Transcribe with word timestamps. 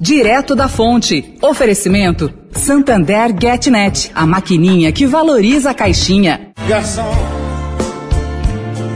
Direto 0.00 0.54
da 0.54 0.68
fonte. 0.68 1.34
Oferecimento 1.42 2.32
Santander 2.52 3.34
GetNet, 3.36 4.12
a 4.14 4.24
maquininha 4.24 4.92
que 4.92 5.06
valoriza 5.06 5.70
a 5.70 5.74
caixinha. 5.74 6.52
Garçom. 6.68 7.10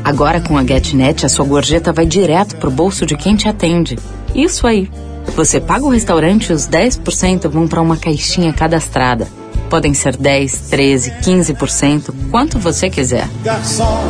Agora 0.04 0.40
com 0.40 0.56
a 0.56 0.64
GetNet, 0.64 1.26
a 1.26 1.28
sua 1.28 1.44
gorjeta 1.44 1.92
vai 1.92 2.06
direto 2.06 2.56
pro 2.56 2.70
bolso 2.70 3.04
de 3.04 3.16
quem 3.16 3.34
te 3.34 3.48
atende. 3.48 3.98
Isso 4.32 4.64
aí. 4.64 4.88
Você 5.34 5.60
paga 5.60 5.84
o 5.84 5.90
restaurante 5.90 6.50
e 6.50 6.52
os 6.52 6.68
10% 6.68 7.48
vão 7.48 7.66
para 7.66 7.80
uma 7.80 7.96
caixinha 7.96 8.52
cadastrada. 8.52 9.26
Podem 9.68 9.94
ser 9.94 10.16
10, 10.16 10.68
13, 10.70 11.10
15%, 11.20 12.14
quanto 12.30 12.58
você 12.60 12.88
quiser. 12.88 13.28
Garçom, 13.42 14.04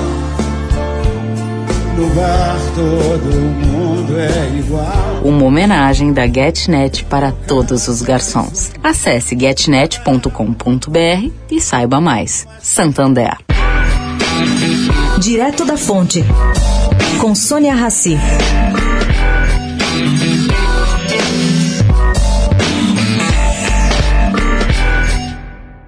no 1.97 2.09
bar 2.15 2.57
todo 2.75 3.35
mundo 3.67 4.19
é 4.19 4.59
igual. 4.59 5.21
Uma 5.25 5.45
homenagem 5.45 6.13
da 6.13 6.27
GetNet 6.27 7.05
para 7.05 7.33
todos 7.33 7.89
os 7.89 8.03
garçons. 8.03 8.73
Acesse 8.83 9.39
getnet.com.br 9.39 11.31
e 11.51 11.61
saiba 11.61 12.01
mais. 12.01 12.47
Santander. 12.61 13.37
Direto 15.19 15.65
da 15.65 15.77
Fonte, 15.77 16.25
com 17.21 17.35
Sônia 17.35 17.75
Rassi. 17.75 18.19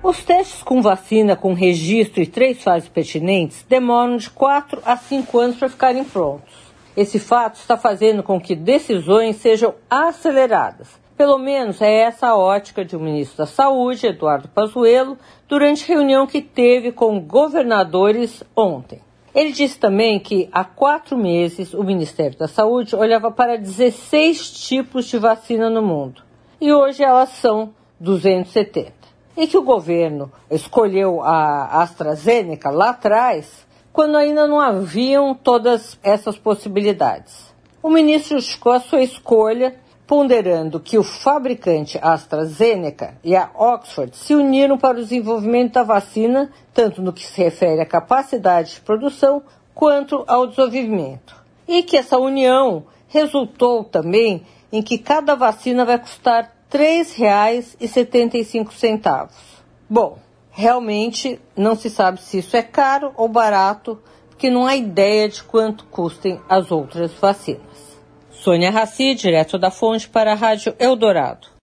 Os 0.05 0.23
testes 0.23 0.63
com 0.63 0.83
vacina 0.83 1.35
com 1.35 1.55
registro 1.55 2.23
e 2.23 2.27
três 2.27 2.63
fases 2.63 2.91
pertinentes 2.91 3.65
demoram 3.67 4.19
de 4.19 4.29
4 4.29 4.83
a 4.85 4.99
5 4.99 5.39
anos 5.39 5.57
para 5.57 5.71
ficarem 5.71 6.05
prontos. 6.05 6.53
Esse 6.95 7.19
fato 7.19 7.55
está 7.55 7.79
fazendo 7.79 8.23
com 8.23 8.39
que 8.39 8.55
decisões 8.55 9.37
sejam 9.37 9.75
aceleradas. 9.89 11.01
Pelo 11.17 11.39
menos 11.39 11.81
é 11.81 11.91
essa 12.01 12.27
a 12.27 12.37
ótica 12.37 12.85
de 12.85 12.95
o 12.95 13.01
ministro 13.01 13.39
da 13.39 13.47
Saúde, 13.47 14.09
Eduardo 14.09 14.47
Pazuello, 14.47 15.17
durante 15.49 15.89
reunião 15.89 16.27
que 16.27 16.43
teve 16.43 16.93
com 16.93 17.19
governadores 17.19 18.45
ontem. 18.55 19.01
Ele 19.35 19.53
disse 19.53 19.79
também 19.79 20.21
que 20.21 20.51
há 20.53 20.65
quatro 20.65 21.17
meses 21.17 21.73
o 21.73 21.83
Ministério 21.83 22.37
da 22.37 22.47
Saúde 22.47 22.95
olhava 22.95 23.31
para 23.31 23.57
16 23.57 24.51
tipos 24.51 25.07
de 25.07 25.17
vacina 25.17 25.71
no 25.71 25.81
mundo 25.81 26.21
e 26.61 26.71
hoje 26.75 27.03
elas 27.03 27.31
são 27.31 27.73
270 27.99 29.14
e 29.37 29.47
que 29.47 29.57
o 29.57 29.63
governo 29.63 30.31
escolheu 30.51 31.23
a 31.23 31.83
AstraZeneca 31.83 32.71
lá 32.71 32.91
atrás, 32.91 33.67
quando 33.93 34.17
ainda 34.17 34.47
não 34.47 34.61
haviam 34.61 35.35
todas 35.35 35.99
essas 36.03 36.37
possibilidades. 36.37 37.53
O 37.83 37.91
ministro 37.91 38.39
justificou 38.39 38.73
a 38.73 38.81
sua 38.81 39.03
escolha, 39.03 39.77
ponderando 40.07 40.81
que 40.81 40.99
o 40.99 41.03
fabricante 41.03 41.99
AstraZeneca 42.01 43.17
e 43.25 43.35
a 43.35 43.51
Oxford 43.55 44.17
se 44.17 44.35
uniram 44.35 44.77
para 44.77 44.99
o 44.99 45.03
desenvolvimento 45.03 45.75
da 45.75 45.83
vacina, 45.83 46.51
tanto 46.73 47.03
no 47.03 47.13
que 47.13 47.27
se 47.27 47.43
refere 47.43 47.81
à 47.81 47.87
capacidade 47.87 48.75
de 48.75 48.81
produção 48.81 49.43
quanto 49.75 50.25
ao 50.27 50.47
desenvolvimento. 50.47 51.35
E 51.67 51.83
que 51.83 51.97
essa 51.97 52.19
união 52.19 52.85
resultou 53.09 53.85
também 53.85 54.45
em 54.73 54.83
que 54.83 54.99
cada 54.99 55.35
vacina 55.35 55.85
vai 55.85 55.99
custar 55.99 56.54
R$ 56.73 56.79
3,75. 56.79 59.29
Bom, 59.89 60.19
realmente 60.51 61.41
não 61.57 61.77
se 61.77 61.89
sabe 61.91 62.21
se 62.21 62.39
isso 62.39 62.57
é 62.57 62.63
caro 62.63 63.13
ou 63.17 63.29
barato, 63.29 64.01
porque 64.29 64.51
não 64.51 64.67
há 64.67 64.75
ideia 64.77 65.29
de 65.29 65.43
quanto 65.43 65.85
custem 65.87 66.41
as 66.49 66.73
outras 66.73 67.13
vacinas. 67.13 67.99
Sônia 68.31 68.71
Raci, 68.71 69.15
direto 69.15 69.59
da 69.59 69.71
fonte 69.71 70.09
para 70.09 70.33
a 70.33 70.35
Rádio 70.35 70.75
Eldorado. 70.79 71.54